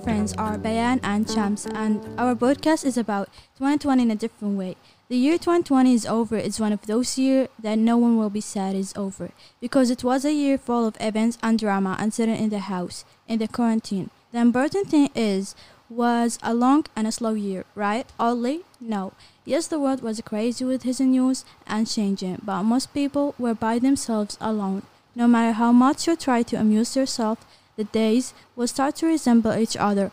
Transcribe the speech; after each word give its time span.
names 0.00 0.32
are 0.38 0.56
Bayan 0.56 1.00
and 1.02 1.28
Shams, 1.28 1.66
and 1.66 2.00
our 2.18 2.34
podcast 2.34 2.84
is 2.86 2.96
about 2.96 3.28
2020 3.58 4.02
in 4.02 4.10
a 4.10 4.16
different 4.16 4.56
way. 4.56 4.74
The 5.10 5.18
year 5.18 5.36
2020 5.36 5.92
is 5.92 6.06
over. 6.06 6.36
It's 6.36 6.58
one 6.58 6.72
of 6.72 6.86
those 6.86 7.18
years 7.18 7.48
that 7.62 7.76
no 7.76 7.98
one 7.98 8.16
will 8.16 8.30
be 8.30 8.40
sad 8.40 8.74
is 8.74 8.94
over 8.96 9.32
because 9.60 9.90
it 9.90 10.02
was 10.02 10.24
a 10.24 10.32
year 10.32 10.56
full 10.56 10.86
of 10.86 10.96
events 10.98 11.36
and 11.42 11.58
drama 11.58 11.96
and 11.98 12.14
sitting 12.14 12.36
in 12.36 12.48
the 12.48 12.60
house 12.60 13.04
in 13.28 13.38
the 13.38 13.46
quarantine. 13.46 14.08
The 14.32 14.38
important 14.38 14.88
thing 14.88 15.10
is 15.14 15.54
was 15.90 16.38
a 16.42 16.54
long 16.54 16.86
and 16.96 17.06
a 17.06 17.12
slow 17.12 17.34
year, 17.34 17.66
right? 17.74 18.06
Only 18.18 18.62
no. 18.80 19.12
Yes, 19.44 19.66
the 19.66 19.78
world 19.78 20.02
was 20.02 20.22
crazy 20.22 20.64
with 20.64 20.84
his 20.84 21.00
news 21.00 21.44
and 21.66 21.86
changing, 21.86 22.40
but 22.42 22.62
most 22.62 22.94
people 22.94 23.34
were 23.38 23.54
by 23.54 23.78
themselves 23.78 24.38
alone. 24.40 24.84
No 25.14 25.28
matter 25.28 25.52
how 25.52 25.70
much 25.70 26.06
you 26.06 26.16
try 26.16 26.42
to 26.44 26.56
amuse 26.56 26.96
yourself, 26.96 27.44
the 27.76 27.84
days 27.84 28.34
will 28.56 28.66
start 28.66 28.96
to 28.96 29.06
resemble 29.06 29.54
each 29.54 29.76
other. 29.76 30.10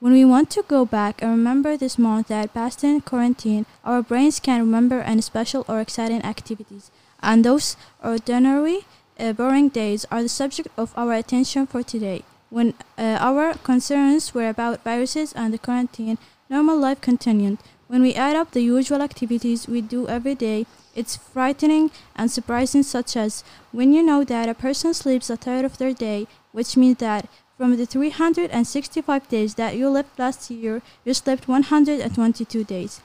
When 0.00 0.14
we 0.14 0.24
want 0.24 0.48
to 0.52 0.62
go 0.66 0.86
back 0.86 1.20
and 1.20 1.30
remember 1.30 1.76
this 1.76 1.98
month 1.98 2.28
that 2.28 2.54
passed 2.54 2.82
in 2.82 3.02
quarantine, 3.02 3.66
our 3.84 4.02
brains 4.02 4.40
can 4.40 4.60
remember 4.60 5.00
any 5.00 5.20
special 5.20 5.64
or 5.68 5.80
exciting 5.80 6.22
activities, 6.22 6.90
and 7.22 7.44
those 7.44 7.76
ordinary, 8.02 8.86
uh, 9.18 9.34
boring 9.34 9.68
days 9.68 10.06
are 10.10 10.22
the 10.22 10.30
subject 10.30 10.68
of 10.78 10.94
our 10.96 11.12
attention 11.12 11.66
for 11.66 11.82
today. 11.82 12.22
When 12.48 12.72
uh, 12.96 13.18
our 13.20 13.54
concerns 13.54 14.32
were 14.32 14.48
about 14.48 14.82
viruses 14.82 15.34
and 15.34 15.52
the 15.52 15.58
quarantine, 15.58 16.16
normal 16.48 16.78
life 16.78 17.02
continued. 17.02 17.58
When 17.90 18.02
we 18.02 18.14
add 18.14 18.36
up 18.36 18.52
the 18.52 18.60
usual 18.60 19.02
activities 19.02 19.66
we 19.66 19.80
do 19.80 20.06
every 20.06 20.36
day, 20.36 20.64
it's 20.94 21.16
frightening 21.16 21.90
and 22.14 22.30
surprising, 22.30 22.84
such 22.84 23.16
as 23.16 23.42
when 23.72 23.92
you 23.92 24.00
know 24.00 24.22
that 24.22 24.48
a 24.48 24.54
person 24.54 24.94
sleeps 24.94 25.28
a 25.28 25.36
third 25.36 25.64
of 25.64 25.76
their 25.76 25.92
day, 25.92 26.28
which 26.52 26.76
means 26.76 26.98
that 26.98 27.28
from 27.58 27.76
the 27.76 27.86
365 27.86 29.28
days 29.28 29.56
that 29.56 29.76
you 29.76 29.90
lived 29.90 30.16
last 30.20 30.52
year, 30.52 30.82
you 31.04 31.12
slept 31.14 31.48
122 31.48 32.62
days. 32.62 33.00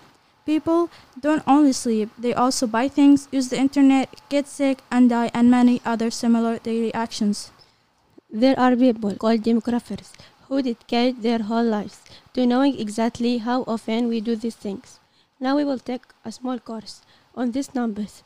People 0.45 0.91
don't 1.19 1.41
only 1.47 1.73
sleep, 1.73 2.11
they 2.19 2.35
also 2.35 2.67
buy 2.67 2.87
things, 2.87 3.27
use 3.31 3.49
the 3.49 3.57
internet, 3.57 4.13
get 4.29 4.47
sick, 4.47 4.81
and 4.91 5.09
die, 5.09 5.31
and 5.33 5.49
many 5.49 5.81
other 5.83 6.11
similar 6.11 6.59
daily 6.59 6.93
actions. 6.93 7.49
There 8.29 8.59
are 8.59 8.75
people 8.75 9.15
called 9.15 9.41
demographers 9.41 10.11
who 10.47 10.61
dedicate 10.61 11.21
their 11.21 11.39
whole 11.39 11.63
lives 11.63 12.01
to 12.33 12.45
knowing 12.45 12.79
exactly 12.79 13.37
how 13.39 13.63
often 13.63 14.07
we 14.07 14.21
do 14.21 14.35
these 14.35 14.55
things. 14.55 14.99
Now 15.39 15.55
we 15.55 15.63
will 15.63 15.79
take 15.79 16.03
a 16.23 16.31
small 16.31 16.59
course 16.59 17.01
on 17.35 17.51
these 17.51 17.73
numbers 17.75 18.23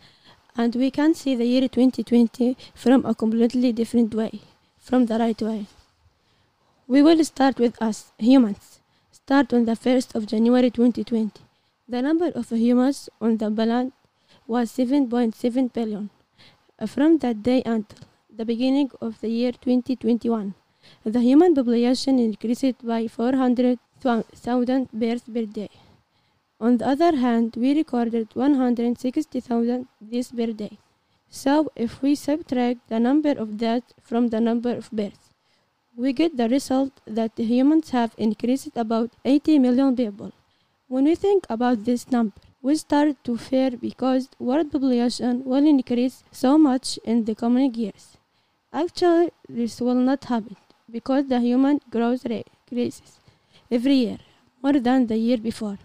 and 0.55 0.75
we 0.75 0.91
can 0.91 1.13
see 1.13 1.35
the 1.35 1.45
year 1.45 1.61
2020 1.61 2.57
from 2.75 3.05
a 3.05 3.15
completely 3.15 3.71
different 3.71 4.13
way, 4.13 4.41
from 4.77 5.05
the 5.05 5.17
right 5.17 5.41
way. 5.41 5.67
We 6.87 7.01
will 7.01 7.23
start 7.23 7.59
with 7.59 7.81
us, 7.81 8.11
humans. 8.17 8.79
Start 9.11 9.53
on 9.53 9.65
the 9.65 9.73
1st 9.73 10.15
of 10.15 10.25
January 10.25 10.71
2020. 10.71 11.41
The 11.87 12.01
number 12.01 12.31
of 12.35 12.49
humans 12.49 13.09
on 13.21 13.37
the 13.37 13.49
planet 13.51 13.93
was 14.47 14.71
7.7 14.71 15.71
billion. 15.71 16.09
Uh, 16.79 16.85
from 16.87 17.17
that 17.19 17.43
day 17.43 17.61
until 17.65 17.99
the 18.35 18.45
beginning 18.45 18.89
of 19.01 19.19
the 19.21 19.29
year 19.29 19.51
2021, 19.51 20.55
the 21.05 21.21
human 21.21 21.55
population 21.55 22.19
increased 22.19 22.85
by 22.85 23.07
400,000 23.07 24.89
births 24.91 25.23
per 25.33 25.45
day. 25.45 25.69
On 26.59 26.77
the 26.77 26.87
other 26.87 27.15
hand, 27.15 27.55
we 27.55 27.73
recorded 27.73 28.27
160,000 28.33 29.87
deaths 30.11 30.31
per 30.31 30.47
day. 30.47 30.77
So, 31.29 31.71
if 31.75 32.01
we 32.01 32.15
subtract 32.15 32.87
the 32.89 32.99
number 32.99 33.31
of 33.31 33.57
deaths 33.57 33.93
from 34.01 34.27
the 34.27 34.41
number 34.41 34.75
of 34.75 34.91
births, 34.91 35.29
we 35.95 36.11
get 36.11 36.35
the 36.37 36.49
result 36.49 36.91
that 37.05 37.31
humans 37.37 37.91
have 37.91 38.13
increased 38.17 38.75
about 38.75 39.11
80 39.23 39.59
million 39.59 39.95
people. 39.95 40.31
When 40.87 41.05
we 41.05 41.15
think 41.15 41.45
about 41.49 41.85
this 41.85 42.11
number, 42.11 42.41
we 42.61 42.75
start 42.75 43.23
to 43.23 43.37
fear 43.37 43.71
because 43.71 44.29
world 44.39 44.71
population 44.71 45.43
will 45.45 45.65
increase 45.65 46.23
so 46.31 46.57
much 46.57 46.99
in 47.05 47.25
the 47.25 47.35
coming 47.35 47.73
years. 47.73 48.17
Actually, 48.73 49.31
this 49.47 49.79
will 49.79 49.95
not 49.95 50.25
happen 50.25 50.57
because 50.91 51.27
the 51.27 51.39
human 51.39 51.79
growth 51.89 52.25
rate 52.25 52.47
increases 52.69 53.19
every 53.71 53.95
year 53.95 54.17
more 54.61 54.73
than 54.73 55.07
the 55.07 55.17
year 55.17 55.37
before. 55.37 55.77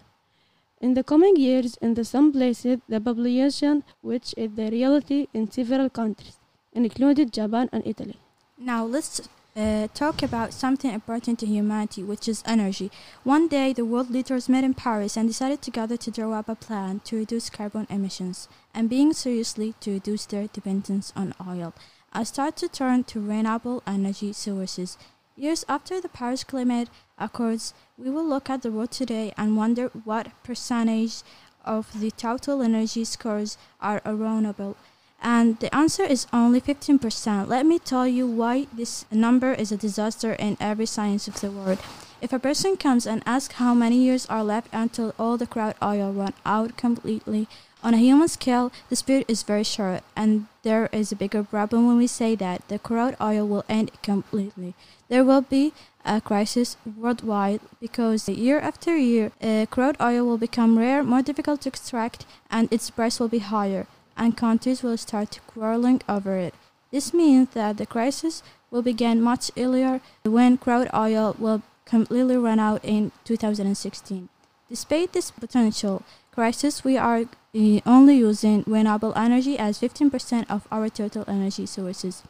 In 0.81 0.93
the 0.93 1.03
coming 1.03 1.35
years, 1.35 1.77
in 1.81 1.93
the 1.93 2.03
some 2.03 2.31
places, 2.31 2.79
the 2.89 2.99
population, 2.99 3.83
which 4.01 4.33
is 4.37 4.51
the 4.55 4.69
reality 4.69 5.27
in 5.33 5.49
several 5.49 5.89
countries, 5.89 6.37
including 6.73 7.29
Japan 7.29 7.69
and 7.71 7.85
Italy. 7.85 8.17
Now 8.57 8.85
let's 8.85 9.21
uh, 9.55 9.87
talk 9.93 10.21
about 10.21 10.53
something 10.53 10.91
important 10.91 11.39
to 11.39 11.45
humanity, 11.45 12.03
which 12.03 12.27
is 12.27 12.43
energy. 12.45 12.91
One 13.23 13.47
day, 13.47 13.71
the 13.71 13.85
world 13.85 14.09
leaders 14.09 14.49
met 14.49 14.65
in 14.65 14.73
Paris 14.73 15.15
and 15.15 15.29
decided 15.29 15.61
together 15.61 15.95
to 15.97 16.11
draw 16.11 16.33
up 16.33 16.49
a 16.49 16.55
plan 16.55 16.99
to 17.05 17.15
reduce 17.15 17.49
carbon 17.49 17.87
emissions 17.89 18.49
and 18.73 18.89
being 18.89 19.13
seriously 19.13 19.73
to 19.79 19.93
reduce 19.93 20.25
their 20.25 20.47
dependence 20.47 21.13
on 21.15 21.33
oil 21.47 21.73
and 22.15 22.27
start 22.27 22.55
to 22.55 22.67
turn 22.67 23.03
to 23.03 23.19
renewable 23.19 23.83
energy 23.85 24.33
sources. 24.33 24.97
Years 25.35 25.65
after 25.67 25.99
the 25.99 26.09
Paris 26.09 26.45
Climate 26.45 26.89
Accords, 27.19 27.73
we 27.97 28.09
will 28.09 28.25
look 28.25 28.49
at 28.49 28.61
the 28.61 28.71
world 28.71 28.91
today 28.91 29.33
and 29.37 29.57
wonder 29.57 29.91
what 30.05 30.31
percentage 30.41 31.21
of 31.65 31.99
the 31.99 32.11
total 32.11 32.61
energy 32.61 33.03
scores 33.03 33.57
are 33.81 34.01
renewable 34.05 34.77
and 35.21 35.59
the 35.59 35.73
answer 35.73 36.03
is 36.03 36.27
only 36.31 36.61
15%. 36.61 37.47
Let 37.47 37.65
me 37.65 37.79
tell 37.79 38.07
you 38.07 38.27
why 38.27 38.67
this 38.71 39.05
number 39.11 39.53
is 39.53 39.71
a 39.71 39.77
disaster 39.77 40.33
in 40.33 40.55
every 40.59 40.85
science 40.85 41.27
of 41.27 41.41
the 41.41 41.49
world. 41.49 41.79
If 42.21 42.31
a 42.31 42.39
person 42.39 42.77
comes 42.77 43.07
and 43.07 43.23
asks 43.25 43.55
how 43.55 43.73
many 43.73 43.97
years 43.97 44.25
are 44.27 44.43
left 44.43 44.69
until 44.71 45.15
all 45.17 45.37
the 45.37 45.47
crude 45.47 45.75
oil 45.81 46.11
run 46.11 46.33
out 46.45 46.77
completely, 46.77 47.47
on 47.85 47.93
a 47.93 47.97
human 47.97 48.27
scale, 48.27 48.71
the 48.89 48.95
speed 48.95 49.25
is 49.27 49.43
very 49.43 49.63
short, 49.63 50.01
and 50.15 50.47
there 50.63 50.89
is 50.91 51.11
a 51.11 51.15
bigger 51.15 51.43
problem 51.43 51.85
when 51.85 51.97
we 51.97 52.07
say 52.07 52.33
that 52.35 52.67
the 52.67 52.79
crude 52.79 53.15
oil 53.21 53.47
will 53.47 53.63
end 53.69 53.91
completely. 54.01 54.73
There 55.07 55.23
will 55.23 55.41
be 55.41 55.71
a 56.03 56.19
crisis 56.19 56.77
worldwide 56.97 57.61
because 57.79 58.27
year 58.27 58.59
after 58.59 58.97
year, 58.97 59.31
uh, 59.39 59.67
crude 59.69 59.97
oil 60.01 60.25
will 60.25 60.39
become 60.39 60.79
rare, 60.79 61.03
more 61.03 61.21
difficult 61.21 61.61
to 61.61 61.69
extract, 61.69 62.25
and 62.49 62.67
its 62.73 62.89
price 62.89 63.19
will 63.19 63.29
be 63.29 63.39
higher 63.39 63.85
and 64.17 64.35
countries 64.35 64.81
will 64.81 64.97
start 64.97 65.39
quarreling 65.45 66.01
over 66.09 66.37
it. 66.37 66.55
This 66.91 67.13
means 67.13 67.49
that 67.49 67.77
the 67.77 67.85
crisis 67.85 68.41
will 68.71 68.81
begin 68.81 69.21
much 69.21 69.51
earlier 69.57 70.01
when 70.23 70.57
crude 70.57 70.89
oil 70.93 71.35
will 71.37 71.61
completely 71.85 72.37
run 72.37 72.59
out 72.59 72.83
in 72.83 73.11
2016. 73.25 74.29
Despite 74.69 75.13
this 75.13 75.29
potential 75.29 76.01
crisis, 76.35 76.83
we 76.83 76.97
are 76.97 77.23
eh, 77.55 77.79
only 77.85 78.17
using 78.17 78.63
renewable 78.67 79.13
energy 79.15 79.57
as 79.57 79.79
15% 79.79 80.45
of 80.49 80.67
our 80.69 80.89
total 80.89 81.23
energy 81.27 81.65
sources. 81.65 82.23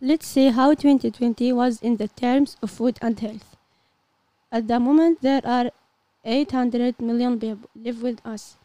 Let's 0.00 0.26
see 0.26 0.48
how 0.48 0.70
2020 0.74 1.52
was 1.52 1.80
in 1.82 1.98
the 1.98 2.08
terms 2.08 2.56
of 2.62 2.70
food 2.70 2.98
and 3.02 3.20
health. 3.20 3.56
At 4.50 4.68
the 4.68 4.80
moment, 4.80 5.20
there 5.20 5.42
are 5.44 5.70
800 6.24 7.00
million 7.00 7.38
people 7.38 7.68
live 7.76 8.02
with 8.02 8.24
us 8.24 8.56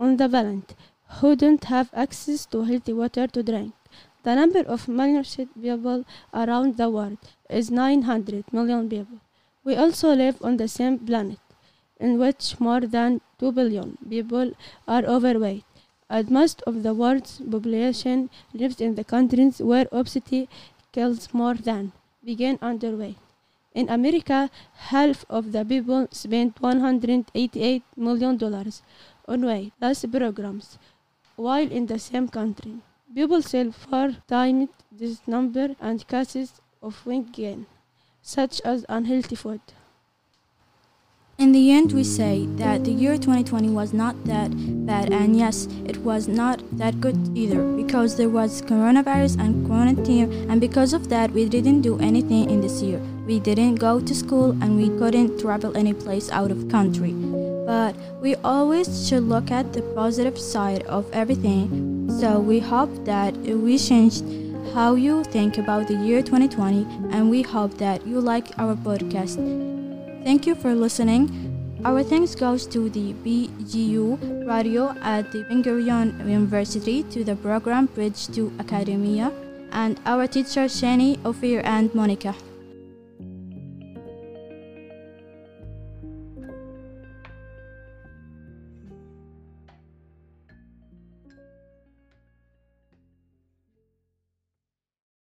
on 0.00 0.16
the 0.16 0.28
planet 0.28 0.74
who 1.20 1.36
don't 1.36 1.64
have 1.64 1.90
access 1.92 2.46
to 2.46 2.64
healthy 2.64 2.94
water 2.94 3.26
to 3.26 3.42
drink. 3.42 3.74
The 4.22 4.34
number 4.34 4.60
of 4.60 4.86
malnourished 4.86 5.48
people 5.60 6.04
around 6.32 6.76
the 6.76 6.88
world 6.88 7.18
is 7.50 7.70
900 7.70 8.52
million 8.52 8.88
people. 8.88 9.20
We 9.64 9.76
also 9.76 10.14
live 10.14 10.42
on 10.42 10.56
the 10.56 10.68
same 10.68 10.98
planet, 10.98 11.38
in 12.00 12.18
which 12.18 12.58
more 12.60 12.80
than 12.80 13.20
2 13.38 13.52
billion 13.52 13.98
people 14.08 14.52
are 14.86 15.04
overweight, 15.04 15.64
and 16.08 16.30
most 16.30 16.62
of 16.66 16.82
the 16.82 16.94
world's 16.94 17.40
population 17.40 18.30
lives 18.54 18.80
in 18.80 18.94
the 18.94 19.04
countries 19.04 19.60
where 19.60 19.86
obesity 19.92 20.48
kills 20.92 21.32
more 21.32 21.54
than 21.54 21.92
begin 22.24 22.58
underweight. 22.58 23.16
In 23.74 23.88
America, 23.88 24.50
half 24.90 25.24
of 25.28 25.52
the 25.52 25.64
people 25.64 26.08
spend 26.10 26.54
$188 26.56 27.82
million 27.96 28.42
on 29.28 29.46
weight 29.46 29.72
loss 29.80 30.04
programs, 30.04 30.78
while 31.36 31.70
in 31.70 31.86
the 31.86 31.98
same 31.98 32.28
country. 32.28 32.74
People 33.14 33.42
sell 33.42 33.70
far 33.72 34.10
times 34.26 34.68
this 34.90 35.20
number 35.26 35.76
and 35.80 36.06
cases 36.08 36.60
of 36.82 37.04
weight 37.06 37.30
gain, 37.32 37.66
such 38.22 38.60
as 38.62 38.84
unhealthy 38.88 39.36
food. 39.36 39.60
In 41.38 41.52
the 41.52 41.70
end, 41.70 41.92
we 41.92 42.02
say 42.02 42.46
that 42.56 42.82
the 42.82 42.90
year 42.90 43.16
2020 43.16 43.68
was 43.70 43.92
not 43.92 44.16
that 44.24 44.50
bad, 44.84 45.12
and 45.12 45.36
yes, 45.38 45.68
it 45.84 45.98
was 45.98 46.26
not 46.26 46.60
that 46.72 47.00
good 47.00 47.16
either, 47.38 47.62
because 47.76 48.16
there 48.16 48.28
was 48.28 48.60
coronavirus 48.62 49.38
and 49.38 49.64
quarantine, 49.64 50.32
and 50.50 50.60
because 50.60 50.92
of 50.92 51.08
that, 51.10 51.30
we 51.30 51.48
didn't 51.48 51.82
do 51.82 51.96
anything 52.00 52.50
in 52.50 52.60
this 52.60 52.82
year. 52.82 53.00
We 53.24 53.38
didn't 53.38 53.76
go 53.76 54.00
to 54.00 54.14
school, 54.16 54.50
and 54.60 54.76
we 54.76 54.88
couldn't 54.98 55.38
travel 55.38 55.76
any 55.76 55.92
place 55.92 56.28
out 56.28 56.50
of 56.50 56.68
country. 56.68 57.12
But 57.12 57.94
we 58.20 58.34
always 58.42 59.08
should 59.08 59.22
look 59.22 59.52
at 59.52 59.72
the 59.72 59.82
positive 59.94 60.36
side 60.36 60.82
of 60.88 61.06
everything. 61.12 62.10
So 62.18 62.40
we 62.40 62.58
hope 62.58 63.04
that 63.04 63.36
we 63.36 63.78
changed 63.78 64.24
how 64.74 64.96
you 64.96 65.22
think 65.22 65.56
about 65.56 65.86
the 65.86 65.94
year 65.94 66.20
2020, 66.20 66.84
and 67.12 67.30
we 67.30 67.42
hope 67.42 67.78
that 67.78 68.04
you 68.04 68.18
like 68.20 68.58
our 68.58 68.74
podcast. 68.74 69.38
Thank 70.28 70.46
you 70.46 70.54
for 70.54 70.74
listening. 70.74 71.80
Our 71.86 72.02
thanks 72.02 72.34
goes 72.34 72.66
to 72.66 72.90
the 72.90 73.14
BGU 73.24 74.44
Radio 74.46 74.92
at 75.00 75.32
the 75.32 75.42
Ben 75.44 75.62
Gurion 75.64 76.12
University 76.28 77.02
to 77.04 77.24
the 77.24 77.34
program 77.34 77.86
Bridge 77.86 78.28
to 78.36 78.52
Academia 78.60 79.32
and 79.72 79.98
our 80.04 80.26
teachers 80.26 80.76
Shani, 80.76 81.16
Ophir 81.24 81.62
and 81.64 81.94
Monica. 81.94 82.34